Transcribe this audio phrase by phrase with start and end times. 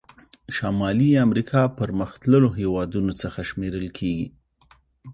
[0.55, 4.27] شمالي امریکا پرمختللو هېوادونو څخه شمیرل کیږي.